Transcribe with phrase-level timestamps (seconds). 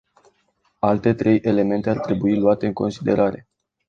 [0.91, 3.47] Alte trei elemente ar trebui luate în considerare.